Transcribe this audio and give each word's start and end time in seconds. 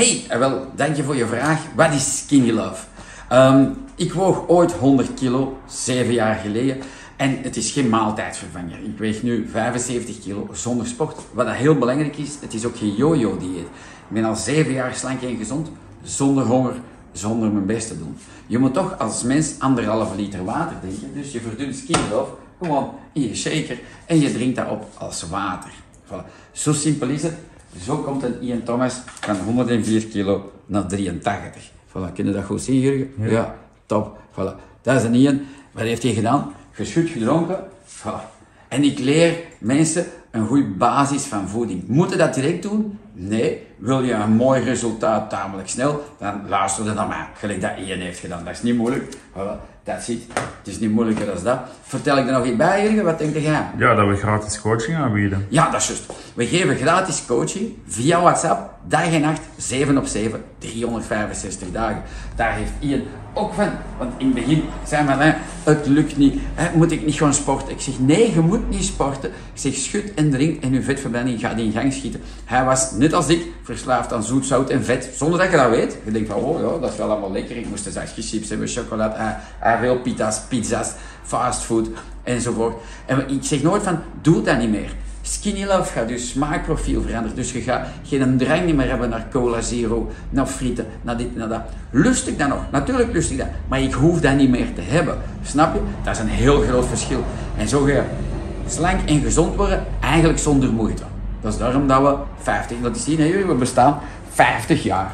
Hey, 0.00 0.38
wel, 0.38 0.66
dank 0.74 0.96
je 0.96 1.02
voor 1.02 1.16
je 1.16 1.26
vraag. 1.26 1.60
Wat 1.74 1.92
is 1.92 2.18
Skinny 2.18 2.50
Love? 2.50 2.84
Ehm, 3.28 3.68
ik 3.94 4.12
woog 4.12 4.48
ooit 4.48 4.72
100 4.72 5.14
kilo, 5.14 5.58
7 5.66 6.12
jaar 6.12 6.34
geleden. 6.34 6.78
En 7.16 7.38
het 7.42 7.56
is 7.56 7.72
geen 7.72 7.88
maaltijdvervanger. 7.88 8.78
Ik 8.84 8.98
weeg 8.98 9.22
nu 9.22 9.48
75 9.50 10.20
kilo 10.20 10.48
zonder 10.52 10.86
sport. 10.86 11.16
Wat 11.32 11.46
dat 11.46 11.54
heel 11.54 11.78
belangrijk 11.78 12.16
is, 12.16 12.36
het 12.40 12.54
is 12.54 12.64
ook 12.64 12.76
geen 12.76 12.94
yo-yo-dieet. 12.94 13.66
Ik 14.08 14.08
ben 14.08 14.24
al 14.24 14.36
7 14.36 14.72
jaar 14.72 14.94
slank 14.94 15.22
en 15.22 15.36
gezond, 15.36 15.70
zonder 16.02 16.44
honger, 16.44 16.74
zonder 17.12 17.50
mijn 17.50 17.66
best 17.66 17.88
te 17.88 17.98
doen. 17.98 18.16
Je 18.46 18.58
moet 18.58 18.74
toch 18.74 18.98
als 18.98 19.22
mens 19.22 19.54
anderhalve 19.58 20.16
liter 20.16 20.44
water 20.44 20.76
drinken. 20.80 21.10
Dus 21.14 21.32
je 21.32 21.40
verdunt 21.40 21.76
Skinny 21.76 22.10
Love 22.10 22.32
gewoon 22.60 22.90
in 23.12 23.22
je 23.22 23.36
shaker 23.36 23.78
en 24.06 24.20
je 24.20 24.32
drinkt 24.32 24.56
dat 24.56 24.70
op 24.70 24.84
als 24.98 25.28
water. 25.28 25.70
Voilà. 26.06 26.24
Zo 26.52 26.72
simpel 26.72 27.08
is 27.08 27.22
het. 27.22 27.34
Zo 27.78 27.96
komt 27.96 28.22
een 28.22 28.40
Ian 28.40 28.62
Thomas 28.62 29.00
van 29.20 29.36
104 29.36 30.06
kilo 30.06 30.52
naar 30.66 30.86
83. 30.86 31.70
Voilà, 31.88 32.12
kun 32.14 32.26
je 32.26 32.32
dat 32.32 32.44
goed 32.44 32.62
zien, 32.62 32.80
Jurgen? 32.80 33.10
Ja. 33.18 33.56
top. 33.86 34.18
Voilà. 34.32 34.54
Dat 34.82 34.96
is 34.96 35.02
een 35.02 35.14
Ian. 35.14 35.40
Wat 35.72 35.82
heeft 35.82 36.02
hij 36.02 36.12
gedaan? 36.12 36.54
Geschud, 36.72 37.08
gedronken. 37.08 37.64
Voilà. 37.86 38.38
En 38.68 38.84
ik 38.84 38.98
leer 38.98 39.34
mensen 39.60 40.06
een 40.30 40.46
goede 40.46 40.68
basis 40.68 41.22
van 41.22 41.48
voeding. 41.48 41.88
Moeten 41.88 42.18
dat 42.18 42.34
direct 42.34 42.62
doen? 42.62 42.98
Nee. 43.12 43.66
Wil 43.76 44.02
je 44.02 44.12
een 44.12 44.32
mooi 44.32 44.62
resultaat 44.62 45.30
tamelijk 45.30 45.68
snel? 45.68 46.02
Dan 46.18 46.48
luister 46.48 46.84
je 46.84 46.92
naar 46.92 47.08
mij. 47.08 47.26
Gelijk 47.34 47.60
dat 47.60 47.70
Ian 47.86 47.98
heeft 47.98 48.18
gedaan. 48.18 48.44
Dat 48.44 48.54
is 48.54 48.62
niet 48.62 48.76
moeilijk. 48.76 49.14
Voilà. 49.32 49.68
Dat 49.84 50.02
zit. 50.02 50.22
Het 50.34 50.66
is 50.68 50.78
niet 50.78 50.90
moeilijker 50.90 51.26
dan 51.26 51.44
dat. 51.44 51.58
Vertel 51.82 52.18
ik 52.18 52.26
er 52.26 52.32
nog 52.32 52.44
iets 52.44 52.56
bij, 52.56 52.82
Jurgen? 52.82 53.04
Wat 53.04 53.18
denk 53.18 53.36
jij? 53.36 53.66
Ja, 53.76 53.94
dat 53.94 54.08
we 54.08 54.16
gratis 54.16 54.60
coaching 54.60 54.96
aanbieden. 54.96 55.46
Ja, 55.48 55.70
dat 55.70 55.80
is 55.80 55.86
juist. 55.86 56.12
We 56.34 56.46
geven 56.46 56.76
gratis 56.76 57.24
coaching 57.26 57.74
via 57.86 58.20
WhatsApp, 58.20 58.74
dag 58.86 59.12
en 59.12 59.20
nacht, 59.20 59.40
7 59.56 59.98
op 59.98 60.06
7, 60.06 60.44
365 60.58 61.70
dagen. 61.70 62.02
Daar 62.34 62.54
heeft 62.54 62.72
Ian 62.78 63.02
ook 63.34 63.54
van. 63.54 63.68
Want 63.98 64.12
in 64.16 64.26
het 64.26 64.34
begin 64.34 64.64
zei 64.86 65.04
men, 65.04 65.18
hè, 65.18 65.32
het 65.64 65.86
lukt 65.86 66.16
niet, 66.16 66.40
hè, 66.54 66.76
moet 66.76 66.92
ik 66.92 67.04
niet 67.04 67.14
gewoon 67.14 67.34
sporten? 67.34 67.72
Ik 67.72 67.80
zeg, 67.80 67.98
nee, 67.98 68.32
je 68.34 68.40
moet 68.40 68.70
niet 68.70 68.84
sporten. 68.84 69.30
Ik 69.60 69.72
zeg, 69.72 69.82
schud 69.82 70.14
en 70.14 70.30
drink 70.30 70.62
en 70.62 70.72
je 70.72 70.82
vetverbranding 70.82 71.40
gaat 71.40 71.58
in 71.58 71.72
gang 71.72 71.92
schieten. 71.92 72.20
Hij 72.44 72.64
was, 72.64 72.90
net 72.92 73.12
als 73.12 73.28
ik, 73.28 73.46
verslaafd 73.62 74.12
aan 74.12 74.22
zoet, 74.22 74.46
zout 74.46 74.70
en 74.70 74.84
vet, 74.84 75.10
zonder 75.16 75.38
dat 75.38 75.50
je 75.50 75.56
dat 75.56 75.70
weet. 75.70 75.96
Je 76.04 76.10
denkt 76.10 76.28
van, 76.28 76.40
oh 76.40 76.60
ja, 76.60 76.78
dat 76.78 76.90
is 76.92 76.96
wel 76.96 77.10
allemaal 77.10 77.32
lekker. 77.32 77.56
Ik 77.56 77.68
moest 77.68 77.86
een 77.86 77.92
zakje 77.92 78.22
chips 78.22 78.48
hebben, 78.48 78.68
chocolade, 78.68 79.16
hij, 79.16 79.36
hij 79.58 79.78
veel 79.78 79.98
pita's, 79.98 80.40
pizza's, 80.48 80.92
fastfood 81.22 81.88
enzovoort. 82.22 82.74
En 83.06 83.28
ik 83.28 83.44
zeg 83.44 83.62
nooit 83.62 83.82
van, 83.82 83.98
doe 84.22 84.42
dat 84.42 84.58
niet 84.58 84.70
meer. 84.70 84.94
Skinny 85.22 85.64
Love 85.64 85.92
gaat 85.92 86.08
je 86.08 86.18
smaakprofiel 86.18 87.02
veranderen. 87.02 87.36
Dus 87.36 87.52
je 87.52 87.60
gaat 87.60 87.86
geen 88.06 88.36
drang 88.38 88.72
meer 88.72 88.88
hebben 88.88 89.08
naar 89.08 89.26
cola 89.30 89.60
zero, 89.60 90.10
naar 90.30 90.46
frieten, 90.46 90.86
naar 91.02 91.16
dit, 91.16 91.36
naar 91.36 91.48
dat. 91.48 91.62
Lust 91.90 92.26
ik 92.26 92.38
dat 92.38 92.48
nog? 92.48 92.70
Natuurlijk 92.70 93.12
lust 93.12 93.30
ik 93.30 93.38
dat. 93.38 93.46
Maar 93.68 93.80
ik 93.80 93.92
hoef 93.92 94.20
dat 94.20 94.36
niet 94.36 94.50
meer 94.50 94.74
te 94.74 94.80
hebben. 94.80 95.18
Snap 95.42 95.74
je? 95.74 95.80
Dat 96.04 96.14
is 96.14 96.20
een 96.20 96.28
heel 96.28 96.60
groot 96.60 96.86
verschil. 96.86 97.24
En 97.56 97.68
zo 97.68 97.84
ga 97.84 97.92
je 97.92 98.02
slank 98.72 99.08
en 99.08 99.20
gezond 99.20 99.56
worden, 99.56 99.86
eigenlijk 100.00 100.38
zonder 100.38 100.72
moeite. 100.72 101.02
Dat 101.40 101.52
is 101.52 101.58
daarom 101.58 101.86
dat 101.86 102.02
we 102.02 102.16
50, 102.42 102.80
dat 102.80 102.96
is 102.96 103.04
hier, 103.04 103.46
we 103.46 103.54
bestaan 103.54 104.00
50 104.30 104.82
jaar. 104.82 105.12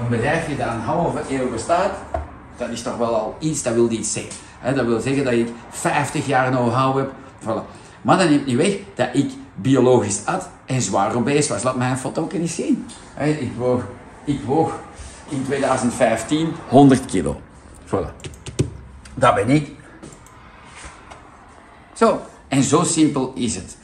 Een 0.00 0.08
bedrijfje 0.08 0.56
dat 0.56 0.66
een 0.66 0.80
halve 0.80 1.20
eeuw 1.30 1.50
bestaat, 1.50 1.90
dat 2.56 2.68
is 2.68 2.82
toch 2.82 2.96
wel 2.96 3.14
al 3.14 3.36
iets, 3.38 3.62
dat 3.62 3.74
wil 3.74 3.90
iets 3.90 4.12
zeggen. 4.12 4.32
Dat 4.74 4.86
wil 4.86 5.00
zeggen 5.00 5.24
dat 5.24 5.32
ik 5.32 5.48
50 5.70 6.26
jaar 6.26 6.50
know-how 6.50 6.96
heb. 6.96 7.10
Voilà. 7.42 7.76
Maar 8.02 8.18
dat 8.18 8.28
neemt 8.28 8.46
niet 8.46 8.56
weg 8.56 8.76
dat 8.94 9.08
ik 9.12 9.30
biologisch 9.54 10.22
at 10.24 10.48
en 10.66 10.82
zwaar 10.82 11.14
obese 11.14 11.52
was. 11.52 11.62
Laat 11.62 11.76
mij 11.76 11.90
een 11.90 11.98
foto 11.98 12.22
ook 12.22 12.32
eens 12.32 12.54
zien. 12.54 12.86
Ik 13.18 13.50
woog, 13.56 13.82
ik 14.24 14.40
in 15.28 15.44
2015 15.44 16.52
100 16.68 17.04
kilo. 17.04 17.40
Voilà. 17.86 18.28
Dat 19.14 19.34
ben 19.34 19.50
ik. 19.50 19.76
Zo. 21.98 22.20
En 22.48 22.62
zo 22.62 22.82
simpel 22.82 23.32
is 23.34 23.54
het. 23.54 23.76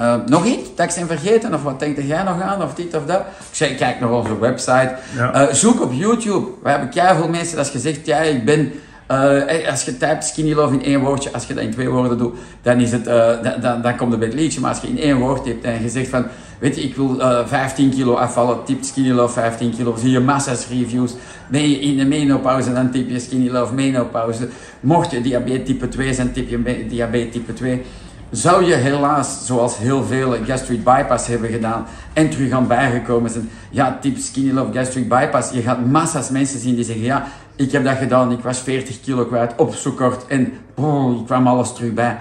Uh, 0.00 0.14
nog 0.26 0.44
iets 0.44 0.68
dat 0.76 0.86
ik 0.86 0.92
zijn 0.92 1.06
vergeten? 1.06 1.54
Of 1.54 1.62
wat 1.62 1.80
denkt 1.80 2.02
jij 2.06 2.22
nog 2.22 2.40
aan? 2.40 2.62
Of 2.62 2.74
dit 2.74 2.96
of 2.96 3.04
dat? 3.04 3.20
Ik 3.20 3.56
zeg, 3.56 3.76
kijk 3.76 4.00
nog 4.00 4.10
onze 4.10 4.38
website. 4.38 4.96
Ja. 5.16 5.48
Uh, 5.48 5.54
zoek 5.54 5.82
op 5.82 5.92
YouTube. 5.92 6.46
We 6.62 6.70
hebben 6.70 7.16
veel 7.16 7.28
mensen 7.28 7.56
dat 7.56 7.68
gezegd, 7.68 8.06
ja, 8.06 8.18
ik 8.18 8.44
ben 8.44 8.72
uh, 9.10 9.68
als 9.70 9.84
je 9.84 9.96
typt 9.96 10.24
skinny 10.24 10.52
love 10.52 10.74
in 10.74 10.84
één 10.84 11.00
woordje, 11.00 11.32
als 11.32 11.46
je 11.46 11.54
dat 11.54 11.64
in 11.64 11.70
twee 11.70 11.88
woorden 11.88 12.18
doet, 12.18 12.38
dan, 12.62 12.80
is 12.80 12.92
het, 12.92 13.06
uh, 13.06 13.32
dan, 13.60 13.82
dan, 13.82 13.96
komt 13.96 14.10
het 14.10 14.20
bij 14.20 14.28
het 14.28 14.38
liedje. 14.38 14.60
Maar 14.60 14.70
als 14.70 14.80
je 14.80 14.88
in 14.88 14.98
één 14.98 15.18
woord 15.18 15.46
hebt 15.46 15.64
en 15.64 15.82
je 15.82 15.88
zegt 15.88 16.08
van, 16.08 16.26
weet 16.62 16.76
je, 16.76 16.82
ik 16.82 16.96
wil 16.96 17.20
uh, 17.20 17.38
eh, 17.38 17.46
15 17.46 17.90
kilo 17.90 18.14
afvallen, 18.14 18.64
typ 18.64 18.84
skinny 18.84 19.10
love 19.10 19.32
15 19.32 19.70
kilo, 19.70 19.94
zie 19.96 20.10
je 20.10 20.20
massa's 20.20 20.68
reviews. 20.68 21.14
Ben 21.48 21.80
in 21.80 21.96
de 21.96 22.04
menopauze, 22.04 22.72
dan 22.72 22.90
typ 22.90 23.10
je 23.10 23.18
skinny 23.18 23.50
love 23.50 23.74
menopauze. 23.74 24.48
Mocht 24.80 25.10
je 25.10 25.20
diabetes 25.20 25.66
type 25.66 25.88
2 25.88 26.14
zijn, 26.14 26.32
typ 26.32 26.48
je 26.48 26.86
diabetes 26.88 27.32
type 27.32 27.52
2 27.52 27.82
zou 28.30 28.64
je 28.64 28.74
helaas, 28.74 29.46
zoals 29.46 29.78
heel 29.78 30.04
veel 30.04 30.36
gastric 30.44 30.84
bypass 30.84 31.26
hebben 31.26 31.50
gedaan 31.50 31.86
en 32.12 32.30
terug 32.30 32.52
aan 32.52 32.66
bijgekomen 32.66 33.30
zijn, 33.30 33.50
ja, 33.70 33.98
type 34.00 34.20
skinny 34.20 34.52
love 34.52 34.72
gastric 34.72 35.08
bypass, 35.08 35.50
je 35.50 35.62
gaat 35.62 35.86
massa's 35.86 36.30
mensen 36.30 36.58
zien 36.58 36.74
die 36.74 36.84
zeggen, 36.84 37.04
ja, 37.04 37.26
ik 37.56 37.72
heb 37.72 37.84
dat 37.84 37.96
gedaan, 37.96 38.32
ik 38.32 38.40
was 38.40 38.60
40 38.60 39.00
kilo 39.00 39.24
kwijt 39.24 39.54
op 39.56 39.74
zo 39.74 39.90
kort 39.90 40.26
en 40.26 40.52
boom, 40.74 41.20
ik 41.20 41.26
kwam 41.26 41.46
alles 41.46 41.72
terug 41.74 41.92
bij. 41.92 42.18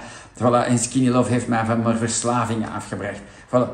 En 0.68 0.78
Skinny 0.78 1.10
Love 1.10 1.32
heeft 1.32 1.48
mij 1.48 1.66
van 1.66 1.82
mijn 1.82 1.98
verslavingen 1.98 2.72
afgebracht. 2.72 3.20
Voilà, 3.48 3.68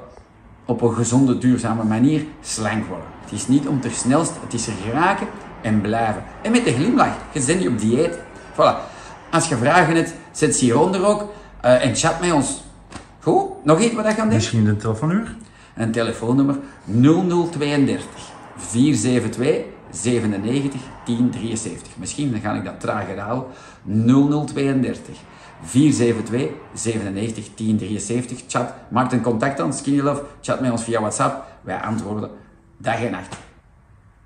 op 0.67 0.81
een 0.81 0.93
gezonde, 0.93 1.37
duurzame 1.37 1.83
manier 1.83 2.25
slank 2.41 2.85
worden. 2.87 3.05
Het 3.23 3.31
is 3.31 3.47
niet 3.47 3.67
om 3.67 3.81
te 3.81 3.89
snelst, 3.89 4.33
het 4.41 4.53
is 4.53 4.67
er 4.67 4.73
geraken 4.85 5.27
en 5.61 5.81
blijven. 5.81 6.23
En 6.41 6.51
met 6.51 6.67
een 6.67 6.73
glimlach, 6.73 7.15
je 7.31 7.43
bent 7.45 7.59
niet 7.59 7.67
op 7.67 7.79
dieet. 7.79 8.17
Voilà. 8.53 8.75
Als 9.31 9.47
je 9.47 9.57
vragen 9.57 9.95
hebt, 9.95 10.13
zet 10.31 10.55
ze 10.55 10.63
hieronder 10.63 11.05
ook 11.05 11.21
uh, 11.65 11.85
en 11.85 11.95
chat 11.95 12.19
met 12.19 12.31
ons. 12.31 12.63
Goed, 13.19 13.49
nog 13.63 13.79
iets 13.79 13.93
wat 13.93 14.05
je 14.05 14.09
gaan 14.09 14.15
denken? 14.15 14.35
Misschien 14.35 14.67
een 14.67 14.77
telefoonnummer? 14.77 15.35
Een 15.75 15.91
telefoonnummer 15.91 16.55
0032 16.85 18.05
472 18.57 19.75
97 20.01 20.81
1073. 21.05 21.97
Misschien 21.97 22.31
dan 22.31 22.39
ga 22.39 22.53
ik 22.53 22.65
dat 22.65 22.79
trager 22.79 23.19
halen. 23.19 23.45
0032 23.83 25.17
472 25.61 26.51
97 26.73 27.55
1073. 27.55 28.43
Chat, 28.47 28.73
maak 28.89 29.11
een 29.11 29.21
contact 29.21 29.59
aan 29.59 29.73
Skinny 29.73 30.01
Love. 30.01 30.23
Chat 30.41 30.61
met 30.61 30.71
ons 30.71 30.83
via 30.83 30.99
WhatsApp. 30.99 31.45
Wij 31.61 31.81
antwoorden 31.81 32.29
dag 32.77 33.03
en 33.03 33.11
nacht. 33.11 33.37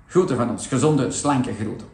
Groeten 0.06 0.36
van 0.36 0.50
ons. 0.50 0.66
Gezonde, 0.66 1.10
slanke 1.10 1.54
groeten. 1.60 1.86